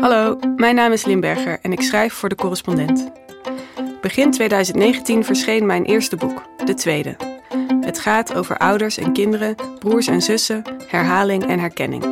[0.00, 3.10] Hallo, mijn naam is Limberger en ik schrijf voor de correspondent.
[4.00, 7.16] Begin 2019 verscheen mijn eerste boek, de tweede.
[7.80, 12.04] Het gaat over ouders en kinderen, broers en zussen, herhaling en herkenning.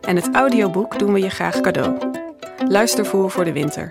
[0.00, 1.98] En het audioboek doen we je graag cadeau.
[2.68, 3.88] Luister voor voor de winter.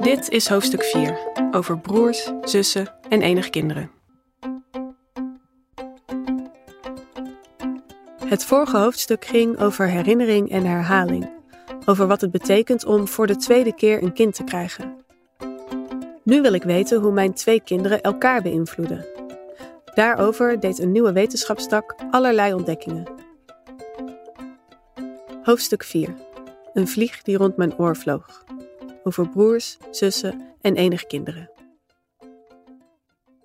[0.00, 1.18] Dit is hoofdstuk 4
[1.50, 3.90] over broers, zussen en enige kinderen.
[8.24, 11.42] Het vorige hoofdstuk ging over herinnering en herhaling.
[11.86, 15.04] Over wat het betekent om voor de tweede keer een kind te krijgen.
[16.22, 19.06] Nu wil ik weten hoe mijn twee kinderen elkaar beïnvloeden.
[19.94, 23.06] Daarover deed een nieuwe wetenschapstak allerlei ontdekkingen.
[25.42, 26.14] Hoofdstuk 4.
[26.72, 28.44] Een vlieg die rond mijn oor vloog.
[29.02, 31.50] Over broers, zussen en enige kinderen.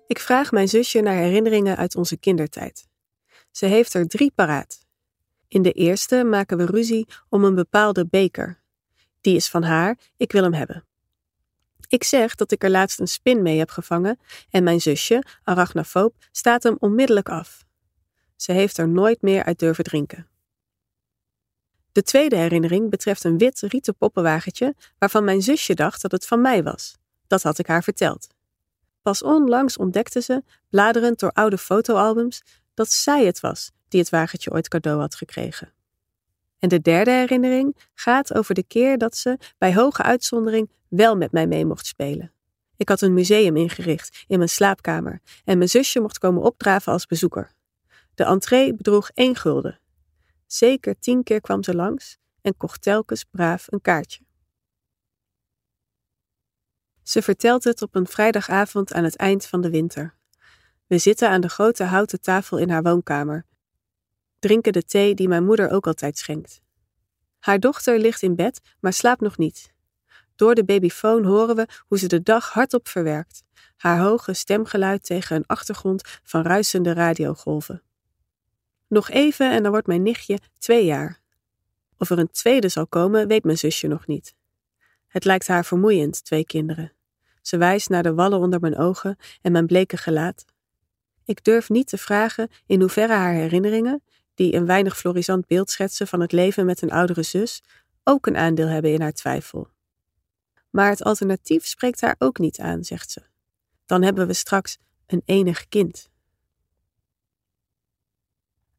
[0.06, 2.88] Ik vraag mijn zusje naar herinneringen uit onze kindertijd.
[3.50, 4.78] Ze heeft er drie paraat.
[5.50, 8.60] In de eerste maken we ruzie om een bepaalde beker.
[9.20, 10.84] Die is van haar, ik wil hem hebben.
[11.88, 14.18] Ik zeg dat ik er laatst een spin mee heb gevangen
[14.50, 17.64] en mijn zusje, arachnofoob, staat hem onmiddellijk af.
[18.36, 20.28] Ze heeft er nooit meer uit durven drinken.
[21.92, 26.40] De tweede herinnering betreft een wit rieten poppenwagentje waarvan mijn zusje dacht dat het van
[26.40, 26.96] mij was.
[27.26, 28.26] Dat had ik haar verteld.
[29.02, 32.42] Pas onlangs ontdekte ze, bladerend door oude fotoalbums,
[32.74, 35.72] dat zij het was die het wagentje ooit cadeau had gekregen.
[36.58, 41.32] En de derde herinnering gaat over de keer dat ze, bij hoge uitzondering, wel met
[41.32, 42.32] mij mee mocht spelen.
[42.76, 47.06] Ik had een museum ingericht in mijn slaapkamer en mijn zusje mocht komen opdraven als
[47.06, 47.52] bezoeker.
[48.14, 49.80] De entree bedroeg één gulden.
[50.46, 54.24] Zeker tien keer kwam ze langs en kocht telkens braaf een kaartje.
[57.02, 60.14] Ze vertelt het op een vrijdagavond aan het eind van de winter.
[60.86, 63.44] We zitten aan de grote houten tafel in haar woonkamer,
[64.40, 66.60] drinken de thee die mijn moeder ook altijd schenkt.
[67.38, 69.72] Haar dochter ligt in bed, maar slaapt nog niet.
[70.36, 73.42] Door de babyfoon horen we hoe ze de dag hardop verwerkt,
[73.76, 77.82] haar hoge stemgeluid tegen een achtergrond van ruisende radiogolven.
[78.88, 81.20] Nog even en dan wordt mijn nichtje twee jaar.
[81.98, 84.34] Of er een tweede zal komen, weet mijn zusje nog niet.
[85.06, 86.92] Het lijkt haar vermoeiend, twee kinderen.
[87.42, 90.44] Ze wijst naar de wallen onder mijn ogen en mijn bleke gelaat.
[91.24, 94.02] Ik durf niet te vragen in hoeverre haar herinneringen,
[94.40, 97.62] die een weinig florisant beeld schetsen van het leven met een oudere zus,
[98.04, 99.68] ook een aandeel hebben in haar twijfel.
[100.70, 103.22] Maar het alternatief spreekt haar ook niet aan, zegt ze.
[103.86, 106.10] Dan hebben we straks een enig kind.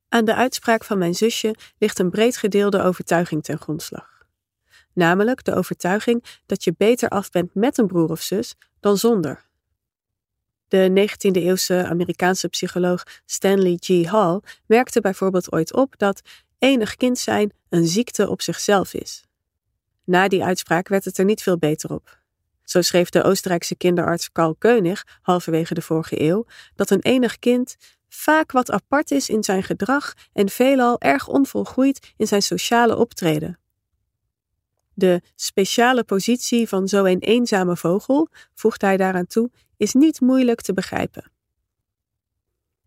[0.09, 4.25] Aan de uitspraak van mijn zusje ligt een breed gedeelde overtuiging ten grondslag.
[4.93, 9.49] Namelijk de overtuiging dat je beter af bent met een broer of zus dan zonder.
[10.71, 14.05] De 19e-eeuwse Amerikaanse psycholoog Stanley G.
[14.05, 16.21] Hall merkte bijvoorbeeld ooit op dat
[16.59, 19.23] enig kind zijn een ziekte op zichzelf is.
[20.03, 22.19] Na die uitspraak werd het er niet veel beter op.
[22.63, 26.45] Zo schreef de Oostenrijkse kinderarts Karl Koenig halverwege de vorige eeuw
[26.75, 27.75] dat een enig kind
[28.09, 33.60] vaak wat apart is in zijn gedrag en veelal erg onvolgroeid in zijn sociale optreden.
[35.01, 40.73] De speciale positie van zo'n eenzame vogel, voegt hij daaraan toe, is niet moeilijk te
[40.73, 41.31] begrijpen.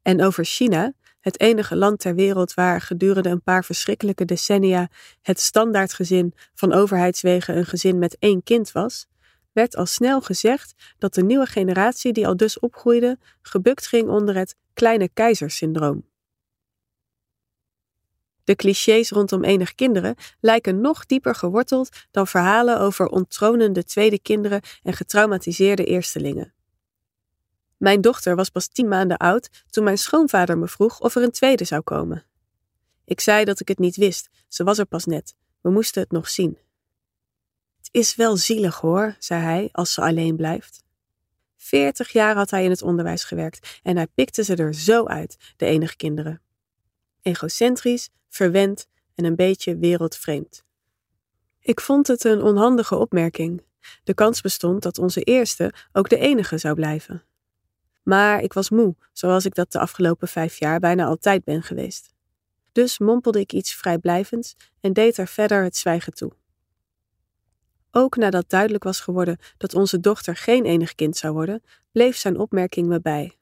[0.03, 4.89] En over China, het enige land ter wereld waar gedurende een paar verschrikkelijke decennia
[5.23, 9.07] het standaardgezin van overheidswegen een gezin met één kind was,
[9.53, 14.37] werd al snel gezegd dat de nieuwe generatie die al dus opgroeide gebukt ging onder
[14.37, 16.05] het kleine keizersyndroom.
[18.45, 24.61] De clichés rondom enig kinderen lijken nog dieper geworteld dan verhalen over onttronende tweede kinderen
[24.83, 26.55] en getraumatiseerde eerstelingen.
[27.77, 31.31] Mijn dochter was pas tien maanden oud toen mijn schoonvader me vroeg of er een
[31.31, 32.25] tweede zou komen.
[33.05, 35.35] Ik zei dat ik het niet wist, ze was er pas net.
[35.61, 36.59] We moesten het nog zien.
[37.77, 40.85] Het is wel zielig hoor, zei hij als ze alleen blijft.
[41.57, 45.37] Veertig jaar had hij in het onderwijs gewerkt en hij pikte ze er zo uit,
[45.57, 46.44] de enige kinderen.
[47.25, 50.65] Egocentrisch, verwend en een beetje wereldvreemd.
[51.61, 53.63] Ik vond het een onhandige opmerking.
[54.05, 57.25] De kans bestond dat onze eerste ook de enige zou blijven.
[58.03, 62.15] Maar ik was moe, zoals ik dat de afgelopen vijf jaar bijna altijd ben geweest.
[62.73, 66.33] Dus mompelde ik iets vrijblijvends en deed er verder het zwijgen toe.
[67.91, 71.63] Ook nadat duidelijk was geworden dat onze dochter geen enig kind zou worden,
[71.93, 73.39] bleef zijn opmerking me bij.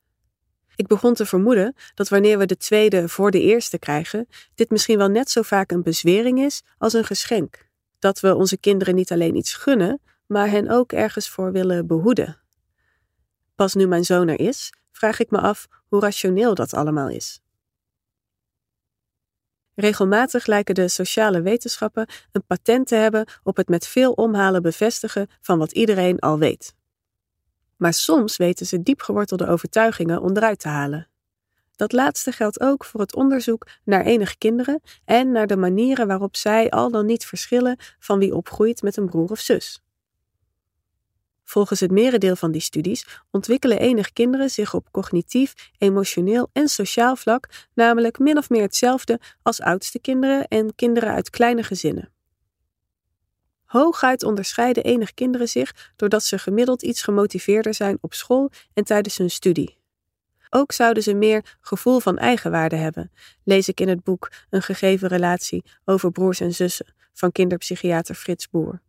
[0.76, 4.98] Ik begon te vermoeden dat wanneer we de tweede voor de eerste krijgen, dit misschien
[4.98, 7.68] wel net zo vaak een bezwering is als een geschenk.
[7.98, 12.40] Dat we onze kinderen niet alleen iets gunnen, maar hen ook ergens voor willen behoeden.
[13.54, 17.40] Pas nu mijn zoon er is, vraag ik me af hoe rationeel dat allemaal is.
[19.74, 25.28] Regelmatig lijken de sociale wetenschappen een patent te hebben op het met veel omhalen bevestigen
[25.40, 26.74] van wat iedereen al weet.
[27.82, 31.08] Maar soms weten ze diepgewortelde overtuigingen onderuit te halen.
[31.76, 36.36] Dat laatste geldt ook voor het onderzoek naar enige kinderen en naar de manieren waarop
[36.36, 39.82] zij al dan niet verschillen van wie opgroeit met een broer of zus.
[41.44, 47.16] Volgens het merendeel van die studies ontwikkelen enig kinderen zich op cognitief, emotioneel en sociaal
[47.16, 52.12] vlak namelijk min of meer hetzelfde als oudste kinderen en kinderen uit kleine gezinnen.
[53.72, 59.18] Hooguit onderscheiden enig kinderen zich doordat ze gemiddeld iets gemotiveerder zijn op school en tijdens
[59.18, 59.78] hun studie.
[60.50, 63.12] Ook zouden ze meer gevoel van eigenwaarde hebben,
[63.44, 68.48] lees ik in het boek Een gegeven relatie over broers en zussen van kinderpsychiater Frits
[68.48, 68.80] Boer.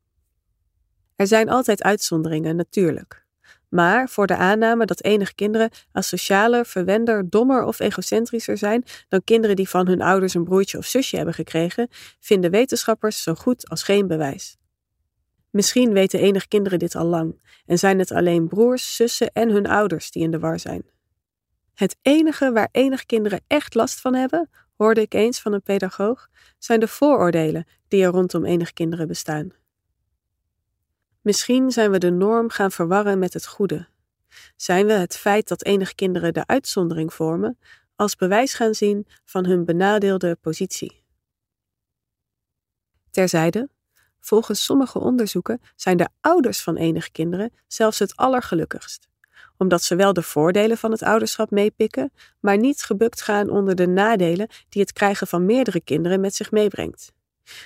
[1.15, 3.25] Er zijn altijd uitzonderingen, natuurlijk.
[3.69, 9.55] Maar voor de aanname dat enige kinderen asocialer, verwender, dommer of egocentrischer zijn dan kinderen
[9.55, 11.87] die van hun ouders een broertje of zusje hebben gekregen,
[12.19, 14.57] vinden wetenschappers zo goed als geen bewijs.
[15.53, 19.67] Misschien weten enige kinderen dit al lang en zijn het alleen broers, zussen en hun
[19.67, 20.83] ouders die in de war zijn.
[21.73, 26.29] Het enige waar enige kinderen echt last van hebben, hoorde ik eens van een pedagoog,
[26.57, 29.51] zijn de vooroordelen die er rondom enige kinderen bestaan.
[31.21, 33.87] Misschien zijn we de norm gaan verwarren met het goede.
[34.55, 37.57] Zijn we het feit dat enige kinderen de uitzondering vormen
[37.95, 41.03] als bewijs gaan zien van hun benadeelde positie.
[43.11, 43.69] Terzijde,
[44.25, 49.11] volgens sommige onderzoeken zijn de ouders van enige kinderen zelfs het allergelukkigst
[49.57, 53.87] omdat ze wel de voordelen van het ouderschap meepikken, maar niet gebukt gaan onder de
[53.87, 57.11] nadelen die het krijgen van meerdere kinderen met zich meebrengt.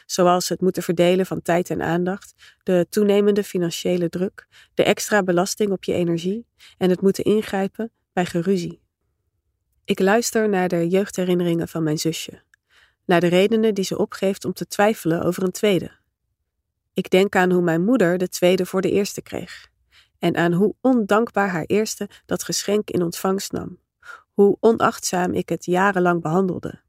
[0.05, 2.33] Zoals het moeten verdelen van tijd en aandacht,
[2.63, 6.45] de toenemende financiële druk, de extra belasting op je energie
[6.77, 8.81] en het moeten ingrijpen bij geruzie.
[9.85, 12.41] Ik luister naar de jeugdherinneringen van mijn zusje,
[13.05, 15.91] naar de redenen die ze opgeeft om te twijfelen over een tweede.
[16.97, 19.67] Ik denk aan hoe mijn moeder de tweede voor de eerste kreeg
[20.19, 23.79] en aan hoe ondankbaar haar eerste dat geschenk in ontvangst nam,
[24.33, 26.81] hoe onachtzaam ik het jarenlang behandelde.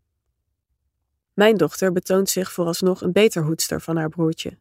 [1.35, 4.59] Mijn dochter betoont zich vooralsnog een beter hoedster van haar broertje.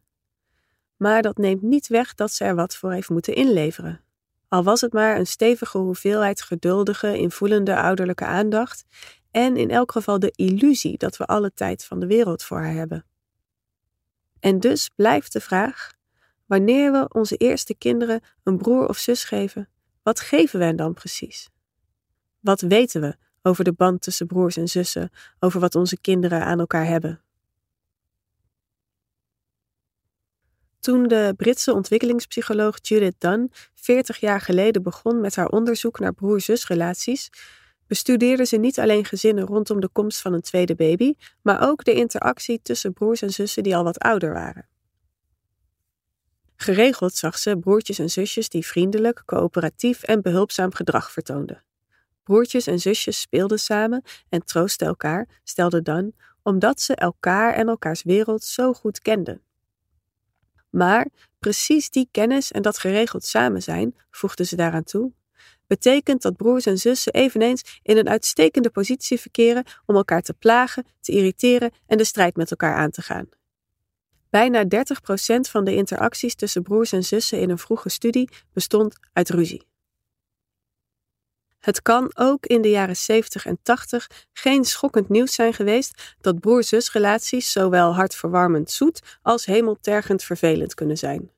[0.96, 4.00] Maar dat neemt niet weg dat ze er wat voor heeft moeten inleveren.
[4.48, 8.84] Al was het maar een stevige hoeveelheid geduldige, invoelende ouderlijke aandacht
[9.30, 12.74] en in elk geval de illusie dat we alle tijd van de wereld voor haar
[12.74, 13.07] hebben.
[14.40, 15.92] En dus blijft de vraag:
[16.46, 19.68] Wanneer we onze eerste kinderen een broer of zus geven,
[20.02, 21.48] wat geven we hen dan precies?
[22.40, 26.58] Wat weten we over de band tussen broers en zussen, over wat onze kinderen aan
[26.58, 27.22] elkaar hebben?
[30.80, 37.30] Toen de Britse ontwikkelingspsycholoog Judith Dunn 40 jaar geleden begon met haar onderzoek naar broer-zusrelaties,
[37.88, 41.92] bestudeerde ze niet alleen gezinnen rondom de komst van een tweede baby, maar ook de
[41.92, 44.68] interactie tussen broers en zussen die al wat ouder waren.
[46.56, 51.64] Geregeld zag ze broertjes en zusjes die vriendelijk, coöperatief en behulpzaam gedrag vertoonden.
[52.22, 56.12] Broertjes en zusjes speelden samen en troostten elkaar, stelde dan,
[56.42, 59.42] omdat ze elkaar en elkaars wereld zo goed kenden.
[60.70, 61.08] Maar
[61.38, 65.12] precies die kennis en dat geregeld samen zijn, voegde ze daaraan toe,
[65.66, 70.86] betekent dat broers en zussen eveneens in een uitstekende positie verkeren om elkaar te plagen,
[71.00, 73.28] te irriteren en de strijd met elkaar aan te gaan.
[74.30, 74.66] Bijna 30%
[75.50, 79.66] van de interacties tussen broers en zussen in een vroege studie bestond uit ruzie.
[81.58, 86.40] Het kan ook in de jaren 70 en 80 geen schokkend nieuws zijn geweest dat
[86.40, 91.30] broer-zusrelaties zowel hartverwarmend zoet als hemeltergend vervelend kunnen zijn.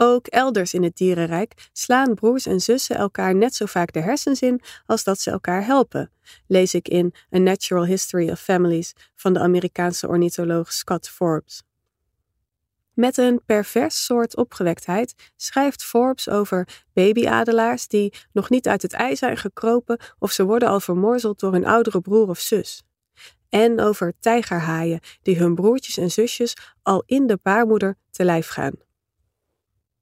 [0.00, 4.42] Ook elders in het dierenrijk slaan broers en zussen elkaar net zo vaak de hersens
[4.42, 6.10] in als dat ze elkaar helpen,
[6.46, 11.62] lees ik in A Natural History of Families van de Amerikaanse ornitholoog Scott Forbes.
[12.94, 19.16] Met een pervers soort opgewektheid schrijft Forbes over babyadelaars die nog niet uit het ei
[19.16, 22.82] zijn gekropen of ze worden al vermorzeld door hun oudere broer of zus.
[23.48, 28.86] En over tijgerhaaien die hun broertjes en zusjes al in de baarmoeder te lijf gaan.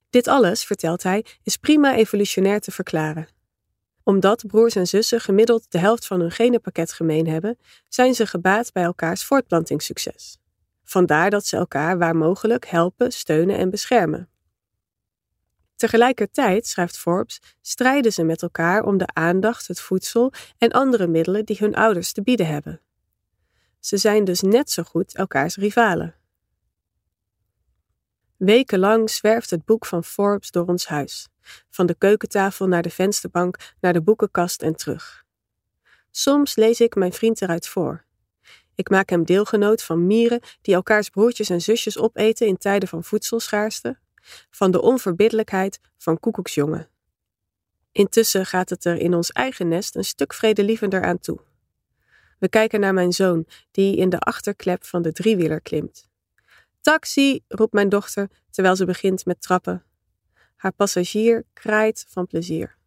[0.09, 3.27] Dit alles, vertelt hij, is prima evolutionair te verklaren.
[4.03, 8.73] Omdat broers en zussen gemiddeld de helft van hun genenpakket gemeen hebben, zijn ze gebaat
[8.73, 10.37] bij elkaars voortplantingssucces.
[10.83, 14.29] Vandaar dat ze elkaar waar mogelijk helpen, steunen en beschermen.
[15.75, 21.45] Tegelijkertijd, schrijft Forbes, strijden ze met elkaar om de aandacht, het voedsel en andere middelen
[21.45, 22.81] die hun ouders te bieden hebben.
[23.79, 26.15] Ze zijn dus net zo goed elkaars rivalen.
[28.37, 31.27] Wekenlang zwerft het boek van Forbes door ons huis,
[31.69, 35.25] van de keukentafel naar de vensterbank, naar de boekenkast en terug.
[36.11, 38.05] Soms lees ik mijn vriend eruit voor.
[38.75, 43.03] Ik maak hem deelgenoot van mieren die elkaars broertjes en zusjes opeten in tijden van
[43.03, 43.97] voedselschaarste,
[44.49, 46.89] van de onverbiddelijkheid van koekoeksjongen.
[47.91, 51.39] Intussen gaat het er in ons eigen nest een stuk vredelievender aan toe.
[52.39, 56.09] We kijken naar mijn zoon, die in de achterklep van de driewieler klimt.
[56.87, 59.83] Taxi, roept mijn dochter terwijl ze begint met trappen.
[60.55, 62.77] Haar passagier kraait van plezier.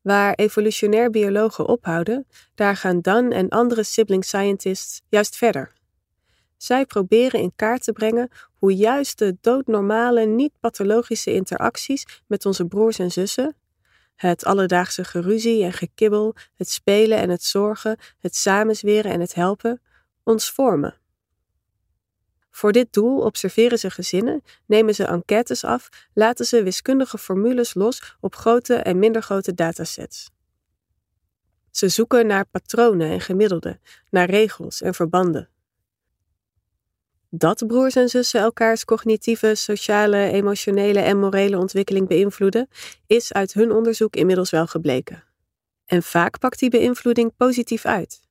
[0.00, 5.72] Waar evolutionair biologen ophouden, daar gaan Dan en andere sibling scientists juist verder.
[6.56, 12.98] Zij proberen in kaart te brengen hoe juist de doodnormale, niet-pathologische interacties met onze broers
[12.98, 13.56] en zussen,
[14.14, 19.80] het alledaagse geruzie en gekibbel, het spelen en het zorgen, het samenzweren en het helpen,
[20.22, 21.00] ons vormen.
[22.52, 28.16] Voor dit doel observeren ze gezinnen, nemen ze enquêtes af, laten ze wiskundige formules los
[28.20, 30.30] op grote en minder grote datasets.
[31.70, 33.80] Ze zoeken naar patronen en gemiddelden,
[34.10, 35.48] naar regels en verbanden.
[37.30, 42.68] Dat broers en zussen elkaars cognitieve, sociale, emotionele en morele ontwikkeling beïnvloeden,
[43.06, 45.24] is uit hun onderzoek inmiddels wel gebleken.
[45.86, 48.21] En vaak pakt die beïnvloeding positief uit.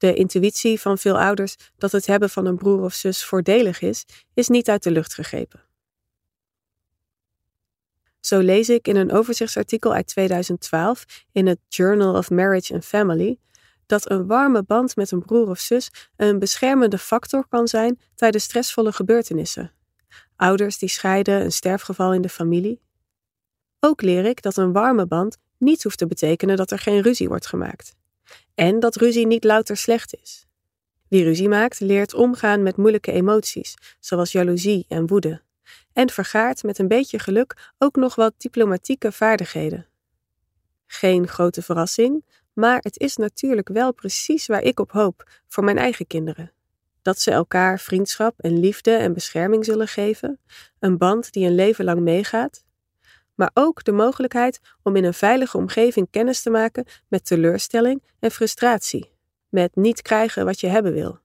[0.00, 4.04] De intuïtie van veel ouders dat het hebben van een broer of zus voordelig is,
[4.34, 5.64] is niet uit de lucht gegrepen.
[8.20, 13.38] Zo lees ik in een overzichtsartikel uit 2012 in het Journal of Marriage and Family
[13.86, 18.44] dat een warme band met een broer of zus een beschermende factor kan zijn tijdens
[18.44, 19.72] stressvolle gebeurtenissen.
[20.36, 22.80] Ouders die scheiden, een sterfgeval in de familie.
[23.80, 27.28] Ook leer ik dat een warme band niet hoeft te betekenen dat er geen ruzie
[27.28, 27.98] wordt gemaakt.
[28.60, 30.46] En dat ruzie niet louter slecht is.
[31.08, 35.42] Wie ruzie maakt, leert omgaan met moeilijke emoties, zoals jaloezie en woede,
[35.92, 39.86] en vergaart met een beetje geluk ook nog wat diplomatieke vaardigheden.
[40.86, 45.78] Geen grote verrassing, maar het is natuurlijk wel precies waar ik op hoop voor mijn
[45.78, 46.52] eigen kinderen.
[47.02, 50.38] Dat ze elkaar vriendschap en liefde en bescherming zullen geven,
[50.78, 52.64] een band die een leven lang meegaat,
[53.40, 58.30] maar ook de mogelijkheid om in een veilige omgeving kennis te maken met teleurstelling en
[58.30, 59.12] frustratie,
[59.48, 61.18] met niet krijgen wat je hebben wil,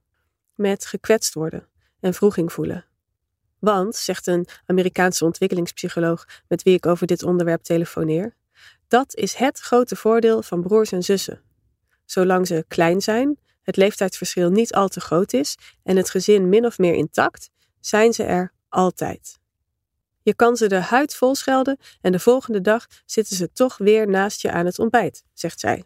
[0.54, 1.68] met gekwetst worden
[2.00, 2.86] en vroeging voelen.
[3.60, 8.36] Want, zegt een Amerikaanse ontwikkelingspsycholoog met wie ik over dit onderwerp telefoneer,
[8.88, 11.42] dat is het grote voordeel van broers en zussen.
[12.06, 16.66] Zolang ze klein zijn, het leeftijdsverschil niet al te groot is en het gezin min
[16.66, 19.44] of meer intact, zijn ze er altijd.
[20.26, 24.08] Je kan ze de huid vol schelden en de volgende dag zitten ze toch weer
[24.08, 25.84] naast je aan het ontbijt, zegt zij.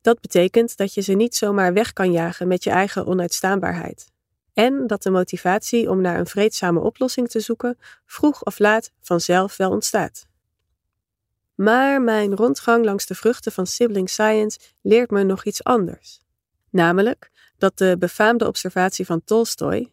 [0.00, 4.10] Dat betekent dat je ze niet zomaar weg kan jagen met je eigen onuitstaanbaarheid.
[4.52, 9.56] En dat de motivatie om naar een vreedzame oplossing te zoeken vroeg of laat vanzelf
[9.56, 10.26] wel ontstaat.
[11.54, 16.20] Maar mijn rondgang langs de vruchten van sibling science leert me nog iets anders.
[16.70, 19.92] Namelijk dat de befaamde observatie van Tolstoy,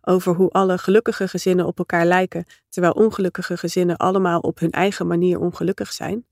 [0.00, 5.06] over hoe alle gelukkige gezinnen op elkaar lijken, terwijl ongelukkige gezinnen allemaal op hun eigen
[5.06, 6.26] manier ongelukkig zijn,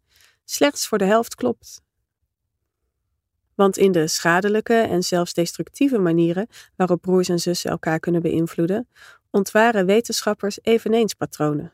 [0.45, 1.83] slechts voor de helft klopt.
[3.55, 6.47] Want in de schadelijke en zelfs destructieve manieren
[6.77, 8.89] waarop broers en zussen elkaar kunnen beïnvloeden,
[9.31, 11.73] ontwaren wetenschappers eveneens patronen.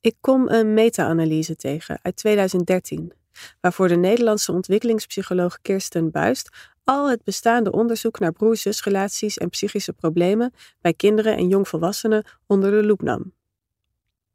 [0.00, 3.12] Ik kom een meta-analyse tegen uit 2013,
[3.60, 10.52] waarvoor de Nederlandse ontwikkelingspsycholoog Kirsten Buist al het bestaande onderzoek naar broer-zusrelaties en psychische problemen
[10.80, 13.32] bij kinderen en jongvolwassenen onder de loep nam.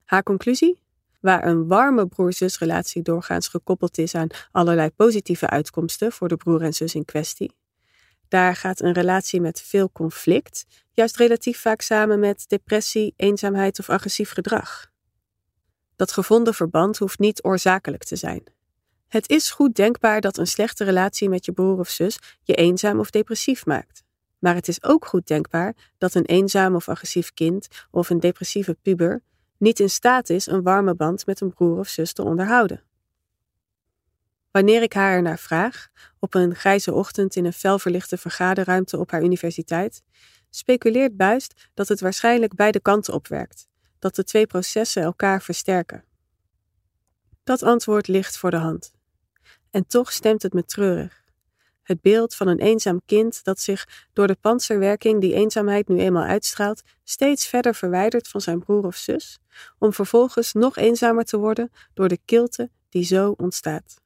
[0.04, 0.80] Haar conclusie?
[1.22, 6.74] Waar een warme broer-zusrelatie doorgaans gekoppeld is aan allerlei positieve uitkomsten voor de broer en
[6.74, 7.56] zus in kwestie,
[8.28, 13.90] daar gaat een relatie met veel conflict juist relatief vaak samen met depressie, eenzaamheid of
[13.90, 14.92] agressief gedrag.
[15.96, 18.44] Dat gevonden verband hoeft niet oorzakelijk te zijn.
[19.10, 23.00] Het is goed denkbaar dat een slechte relatie met je broer of zus je eenzaam
[23.00, 24.04] of depressief maakt.
[24.40, 28.78] Maar het is ook goed denkbaar dat een eenzaam of agressief kind of een depressieve
[28.82, 29.24] puber
[29.58, 32.84] niet in staat is een warme band met een broer of zus te onderhouden.
[34.52, 35.88] Wanneer ik haar ernaar vraag,
[36.20, 40.02] op een grijze ochtend in een felverlichte vergaderruimte op haar universiteit,
[40.50, 43.68] speculeert Buist dat het waarschijnlijk beide kanten opwerkt,
[44.00, 46.04] dat de twee processen elkaar versterken.
[47.44, 48.98] Dat antwoord ligt voor de hand.
[49.72, 51.24] En toch stemt het me treurig.
[51.82, 56.24] Het beeld van een eenzaam kind dat zich door de panzerwerking die eenzaamheid nu eenmaal
[56.24, 59.40] uitstraalt, steeds verder verwijdert van zijn broer of zus,
[59.78, 64.02] om vervolgens nog eenzamer te worden door de kilte die zo ontstaat.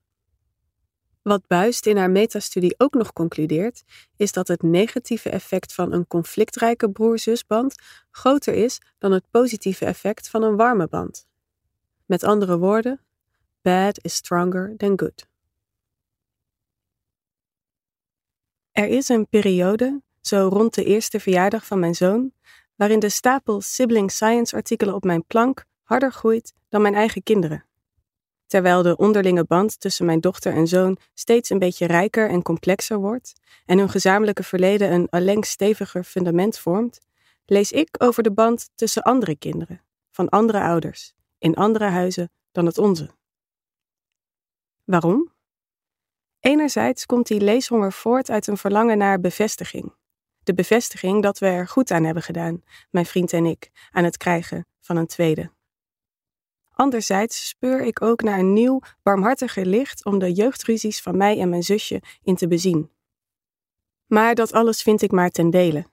[1.22, 3.84] Wat Buist in haar metastudie ook nog concludeert,
[4.16, 7.76] is dat het negatieve effect van een conflictrijke broer-zusband
[8.12, 11.28] groter is dan het positieve effect van een warme band.
[12.06, 13.02] Met andere woorden,
[13.62, 15.32] bad is stronger than good.
[18.74, 22.34] Er is een periode, zo rond de eerste verjaardag van mijn zoon,
[22.76, 27.66] waarin de stapel sibling science artikelen op mijn plank harder groeit dan mijn eigen kinderen.
[28.48, 32.98] Terwijl de onderlinge band tussen mijn dochter en zoon steeds een beetje rijker en complexer
[32.98, 33.34] wordt
[33.66, 37.00] en hun gezamenlijke verleden een allengs steviger fundament vormt,
[37.46, 42.66] lees ik over de band tussen andere kinderen, van andere ouders, in andere huizen dan
[42.66, 43.10] het onze.
[44.84, 45.32] Waarom?
[46.44, 49.94] Enerzijds komt die leeshonger voort uit een verlangen naar bevestiging.
[50.44, 54.18] De bevestiging dat we er goed aan hebben gedaan, mijn vriend en ik, aan het
[54.18, 55.52] krijgen van een tweede.
[56.72, 61.50] Anderzijds speur ik ook naar een nieuw, barmhartiger licht om de jeugdruzies van mij en
[61.50, 62.92] mijn zusje in te bezien.
[64.06, 65.86] Maar dat alles vind ik maar ten dele.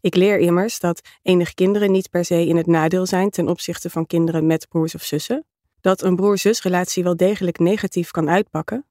[0.00, 3.90] Ik leer immers dat enig kinderen niet per se in het nadeel zijn ten opzichte
[3.90, 5.46] van kinderen met broers of zussen,
[5.80, 8.86] dat een broer-zusrelatie wel degelijk negatief kan uitpakken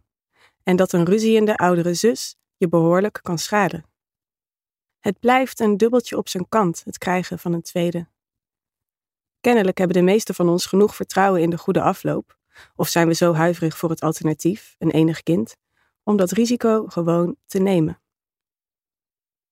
[0.63, 3.85] en dat een ruziende oudere zus je behoorlijk kan schaden.
[4.99, 8.07] Het blijft een dubbeltje op zijn kant, het krijgen van een tweede.
[9.39, 12.37] Kennelijk hebben de meesten van ons genoeg vertrouwen in de goede afloop,
[12.75, 15.55] of zijn we zo huiverig voor het alternatief, een enig kind,
[16.03, 18.01] om dat risico gewoon te nemen.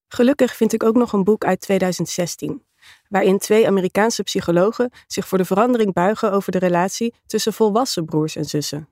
[0.07, 2.65] Gelukkig vind ik ook nog een boek uit 2016,
[3.07, 8.35] waarin twee Amerikaanse psychologen zich voor de verandering buigen over de relatie tussen volwassen broers
[8.35, 8.89] en zussen.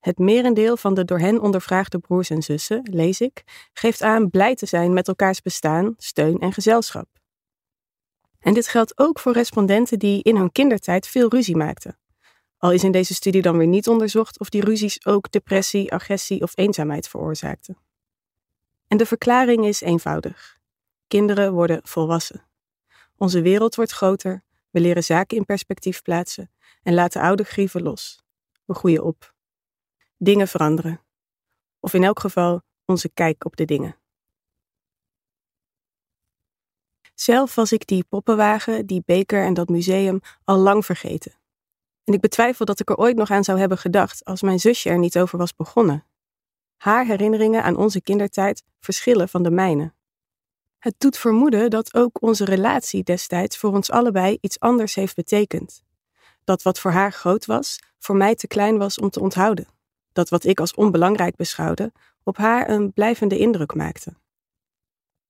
[0.00, 3.42] Het merendeel van de door hen ondervraagde broers en zussen, lees ik,
[3.72, 7.08] geeft aan blij te zijn met elkaars bestaan, steun en gezelschap.
[8.38, 11.98] En dit geldt ook voor respondenten die in hun kindertijd veel ruzie maakten.
[12.58, 16.42] Al is in deze studie dan weer niet onderzocht of die ruzies ook depressie, agressie
[16.42, 17.76] of eenzaamheid veroorzaakten.
[18.86, 20.58] En de verklaring is eenvoudig.
[21.06, 22.44] Kinderen worden volwassen.
[23.16, 26.50] Onze wereld wordt groter, we leren zaken in perspectief plaatsen
[26.82, 28.22] en laten oude grieven los.
[28.64, 29.34] We groeien op.
[30.22, 31.00] Dingen veranderen.
[31.78, 33.96] Of in elk geval onze kijk op de dingen.
[37.14, 41.32] Zelf was ik die poppenwagen, die beker en dat museum al lang vergeten.
[42.04, 44.88] En ik betwijfel dat ik er ooit nog aan zou hebben gedacht als mijn zusje
[44.88, 46.04] er niet over was begonnen.
[46.76, 49.92] Haar herinneringen aan onze kindertijd verschillen van de mijne.
[50.78, 55.82] Het doet vermoeden dat ook onze relatie destijds voor ons allebei iets anders heeft betekend.
[56.44, 59.78] Dat wat voor haar groot was, voor mij te klein was om te onthouden.
[60.12, 61.92] Dat wat ik als onbelangrijk beschouwde,
[62.22, 64.14] op haar een blijvende indruk maakte.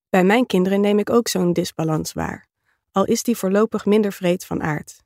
[0.08, 2.48] Bij mijn kinderen neem ik ook zo'n disbalans waar,
[2.92, 5.02] al is die voorlopig minder vreed van aard.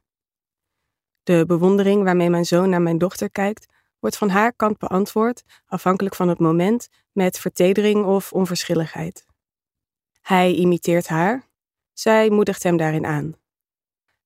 [1.23, 3.67] De bewondering waarmee mijn zoon naar mijn dochter kijkt,
[3.99, 9.27] wordt van haar kant beantwoord, afhankelijk van het moment, met vertedering of onverschilligheid.
[10.21, 11.49] Hij imiteert haar,
[11.93, 13.35] zij moedigt hem daarin aan.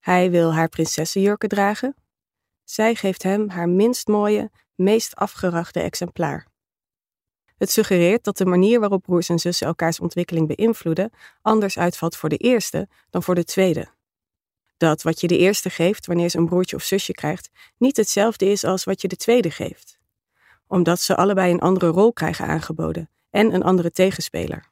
[0.00, 1.94] Hij wil haar prinsessenjurken dragen,
[2.64, 6.46] zij geeft hem haar minst mooie, meest afgerachte exemplaar.
[7.56, 11.10] Het suggereert dat de manier waarop broers en zussen elkaars ontwikkeling beïnvloeden
[11.42, 13.88] anders uitvalt voor de eerste dan voor de tweede.
[14.76, 18.46] Dat wat je de eerste geeft wanneer ze een broertje of zusje krijgt, niet hetzelfde
[18.46, 19.98] is als wat je de tweede geeft.
[20.66, 24.70] Omdat ze allebei een andere rol krijgen aangeboden en een andere tegenspeler.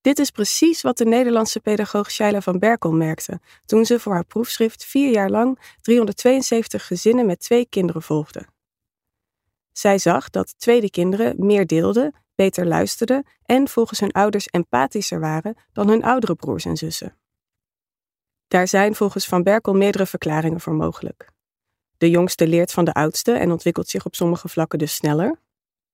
[0.00, 4.24] Dit is precies wat de Nederlandse pedagoog Shaila van Berkel merkte toen ze voor haar
[4.24, 8.46] proefschrift vier jaar lang 372 gezinnen met twee kinderen volgde.
[9.72, 15.56] Zij zag dat tweede kinderen meer deelden, beter luisterden en volgens hun ouders empathischer waren
[15.72, 17.16] dan hun oudere broers en zussen.
[18.48, 21.28] Daar zijn volgens Van Berkel meerdere verklaringen voor mogelijk.
[21.98, 25.38] De jongste leert van de oudste en ontwikkelt zich op sommige vlakken dus sneller.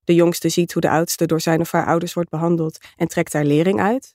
[0.06, 3.32] De jongste ziet hoe de oudste door zijn of haar ouders wordt behandeld en trekt
[3.32, 4.12] daar lering uit.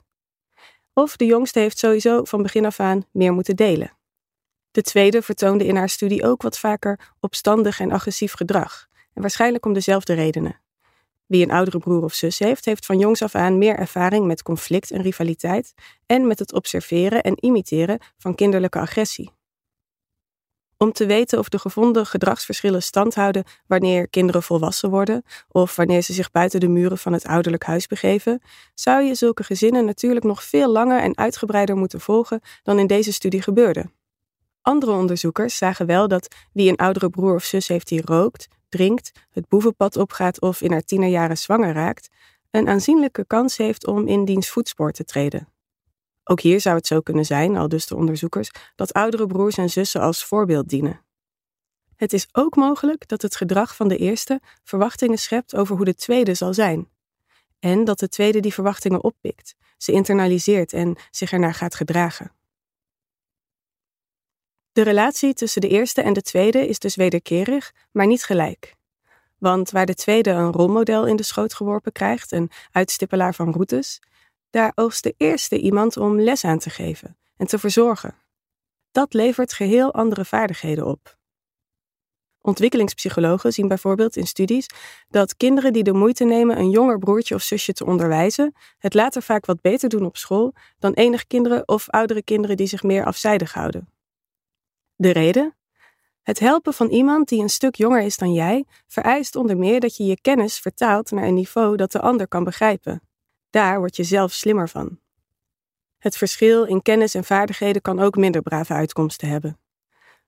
[0.94, 3.98] Of de jongste heeft sowieso van begin af aan meer moeten delen.
[4.72, 9.66] De tweede vertoonde in haar studie ook wat vaker opstandig en agressief gedrag, en waarschijnlijk
[9.66, 10.62] om dezelfde redenen.
[11.26, 14.44] Wie een oudere broer of zus heeft, heeft van jongs af aan meer ervaring met
[14.44, 15.74] conflict en rivaliteit
[16.06, 19.32] en met het observeren en imiteren van kinderlijke agressie.
[20.82, 26.02] Om te weten of de gevonden gedragsverschillen stand houden wanneer kinderen volwassen worden of wanneer
[26.02, 28.41] ze zich buiten de muren van het ouderlijk huis begeven,
[28.74, 33.13] zou je zulke gezinnen natuurlijk nog veel langer en uitgebreider moeten volgen dan in deze
[33.13, 33.91] studie gebeurde.
[34.62, 39.12] Andere onderzoekers zagen wel dat wie een oudere broer of zus heeft die rookt, drinkt,
[39.30, 42.10] het boevenpad opgaat of in haar tienerjaren zwanger raakt,
[42.52, 45.51] een aanzienlijke kans heeft om in diens voetspoor te treden.
[46.24, 49.70] Ook hier zou het zo kunnen zijn, al dus de onderzoekers, dat oudere broers en
[49.70, 51.02] zussen als voorbeeld dienen.
[51.96, 55.96] Het is ook mogelijk dat het gedrag van de eerste verwachtingen schept over hoe de
[55.96, 56.90] tweede zal zijn.
[57.60, 62.32] En dat de tweede die verwachtingen oppikt, ze internaliseert en zich ernaar gaat gedragen.
[64.72, 68.76] De relatie tussen de eerste en de tweede is dus wederkerig, maar niet gelijk.
[69.38, 74.00] Want waar de tweede een rolmodel in de schoot geworpen krijgt, een uitstippelaar van routes,
[74.52, 78.16] daar oogst de eerste iemand om les aan te geven en te verzorgen.
[78.92, 81.20] Dat levert geheel andere vaardigheden op.
[82.42, 84.70] Ontwikkelingspsychologen zien bijvoorbeeld in studies
[85.10, 89.22] dat kinderen die de moeite nemen een jonger broertje of zusje te onderwijzen, het later
[89.22, 93.06] vaak wat beter doen op school dan enige kinderen of oudere kinderen die zich meer
[93.06, 93.90] afzijdig houden.
[94.96, 95.56] De reden?
[96.22, 99.98] Het helpen van iemand die een stuk jonger is dan jij vereist onder meer dat
[99.98, 103.02] je je kennis vertaalt naar een niveau dat de ander kan begrijpen.
[103.52, 105.00] Daar word je zelf slimmer van.
[105.98, 109.60] Het verschil in kennis en vaardigheden kan ook minder brave uitkomsten hebben.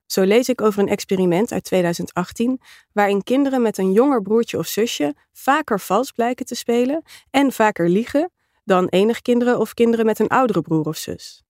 [0.05, 4.67] Zo lees ik over een experiment uit 2018, waarin kinderen met een jonger broertje of
[4.67, 8.31] zusje vaker vals blijken te spelen en vaker liegen
[8.63, 11.43] dan enig kinderen of kinderen met een oudere broer of zus.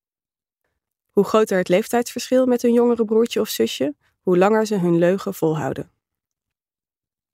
[1.11, 5.33] Hoe groter het leeftijdsverschil met een jongere broertje of zusje, hoe langer ze hun leugen
[5.33, 5.91] volhouden.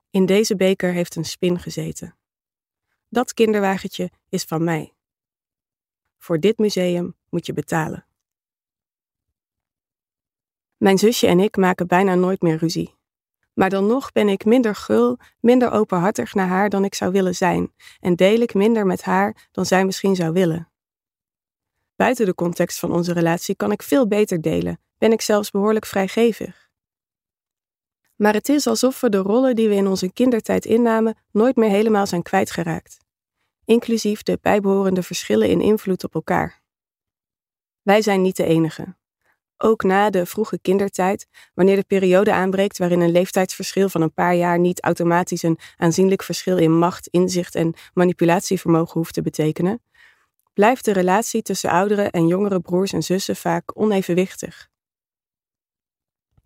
[0.10, 2.19] In deze beker heeft een spin gezeten.
[3.10, 4.94] Dat kinderwagentje is van mij.
[6.18, 8.06] Voor dit museum moet je betalen.
[10.78, 12.98] Mijn zusje en ik maken bijna nooit meer ruzie.
[13.54, 17.36] Maar dan nog ben ik minder gul, minder openhartig naar haar dan ik zou willen
[17.36, 20.72] zijn en deel ik minder met haar dan zij misschien zou willen.
[21.96, 25.86] Buiten de context van onze relatie kan ik veel beter delen, ben ik zelfs behoorlijk
[25.86, 26.69] vrijgevig.
[28.22, 31.70] Maar het is alsof we de rollen die we in onze kindertijd innamen nooit meer
[31.70, 32.98] helemaal zijn kwijtgeraakt,
[33.66, 36.62] inclusief de bijbehorende verschillen in invloed op elkaar.
[37.82, 38.96] Wij zijn niet de enige.
[39.58, 44.36] Ook na de vroege kindertijd, wanneer de periode aanbreekt waarin een leeftijdsverschil van een paar
[44.36, 49.82] jaar niet automatisch een aanzienlijk verschil in macht, inzicht en manipulatievermogen hoeft te betekenen,
[50.54, 54.69] blijft de relatie tussen oudere en jongere broers en zussen vaak onevenwichtig.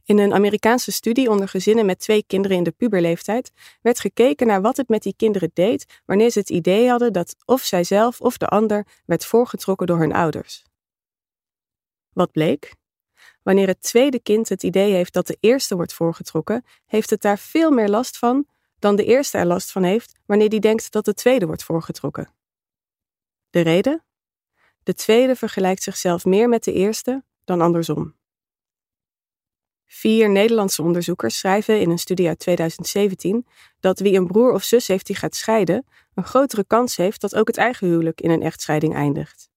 [0.06, 4.62] In een Amerikaanse studie onder gezinnen met twee kinderen in de puberleeftijd werd gekeken naar
[4.62, 8.38] wat het met die kinderen deed wanneer ze het idee hadden dat of zijzelf of
[8.38, 10.64] de ander werd voorgetrokken door hun ouders.
[12.14, 12.76] Wat bleek?
[13.44, 17.40] Wanneer het tweede kind het idee heeft dat de eerste wordt voorgetrokken, heeft het daar
[17.40, 18.48] veel meer last van
[18.80, 22.34] dan de eerste er last van heeft wanneer die denkt dat de tweede wordt voorgetrokken.
[23.50, 24.04] De reden?
[24.84, 28.16] De tweede vergelijkt zichzelf meer met de eerste dan andersom.
[29.96, 33.48] Vier Nederlandse onderzoekers schrijven in een studie uit 2017
[33.80, 37.36] dat wie een broer of zus heeft die gaat scheiden, een grotere kans heeft dat
[37.36, 39.50] ook het eigen huwelijk in een echtscheiding eindigt.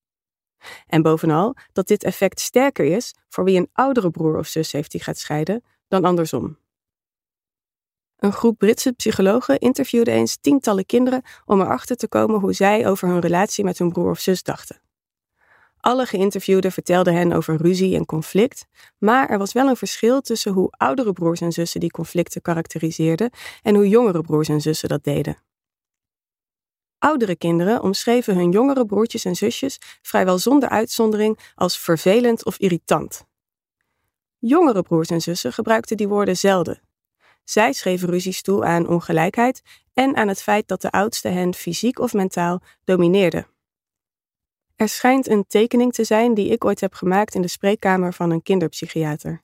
[0.87, 4.91] En bovenal dat dit effect sterker is voor wie een oudere broer of zus heeft
[4.91, 6.59] die gaat scheiden dan andersom.
[8.17, 13.09] Een groep Britse psychologen interviewde eens tientallen kinderen om erachter te komen hoe zij over
[13.09, 14.81] hun relatie met hun broer of zus dachten.
[15.87, 18.67] Alle geïnterviewden vertelden hen over ruzie en conflict,
[18.99, 23.31] maar er was wel een verschil tussen hoe oudere broers en zussen die conflicten karakteriseerden
[23.63, 25.37] en hoe jongere broers en zussen dat deden.
[26.99, 33.27] Oudere kinderen omschreven hun jongere broertjes en zusjes vrijwel zonder uitzondering als vervelend of irritant.
[34.39, 36.81] Jongere broers en zussen gebruikten die woorden zelden.
[37.45, 41.99] Zij schreven ruzies toe aan ongelijkheid en aan het feit dat de oudste hen fysiek
[41.99, 43.47] of mentaal domineerde.
[44.77, 48.31] Er schijnt een tekening te zijn die ik ooit heb gemaakt in de spreekkamer van
[48.31, 49.43] een kinderpsychiater.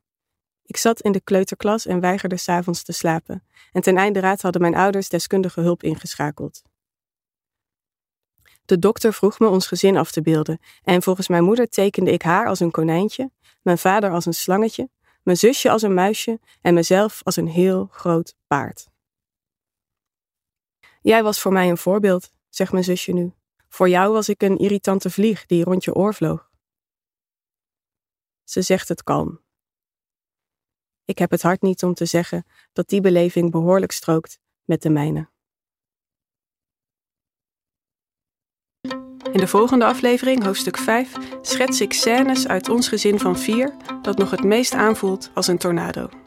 [0.64, 4.61] Ik zat in de kleuterklas en weigerde s'avonds te slapen, en ten einde raad hadden
[4.61, 6.62] mijn ouders deskundige hulp ingeschakeld.
[8.64, 12.23] De dokter vroeg me ons gezin af te beelden en volgens mijn moeder tekende ik
[12.23, 13.31] haar als een konijntje,
[13.62, 14.88] mijn vader als een slangetje,
[15.23, 18.88] mijn zusje als een muisje en mezelf als een heel groot paard.
[21.01, 23.33] Jij was voor mij een voorbeeld, zegt mijn zusje nu.
[23.74, 26.50] Voor jou was ik een irritante vlieg die rond je oor vloog.
[28.44, 29.40] Ze zegt het kalm.
[31.04, 34.90] Ik heb het hart niet om te zeggen dat die beleving behoorlijk strookt met de
[34.90, 35.30] mijne.
[39.32, 44.18] In de volgende aflevering, hoofdstuk 5, schets ik scènes uit ons gezin van vier dat
[44.18, 46.21] nog het meest aanvoelt als een tornado.